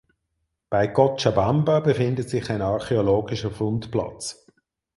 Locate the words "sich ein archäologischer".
2.27-3.51